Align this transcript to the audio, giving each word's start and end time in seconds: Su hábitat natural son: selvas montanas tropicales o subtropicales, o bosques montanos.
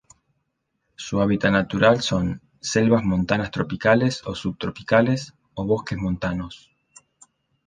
Su 0.95 1.21
hábitat 1.21 1.51
natural 1.51 2.01
son: 2.01 2.41
selvas 2.59 3.03
montanas 3.03 3.51
tropicales 3.51 4.23
o 4.25 4.33
subtropicales, 4.33 5.35
o 5.53 5.63
bosques 5.63 5.99
montanos. 5.99 6.71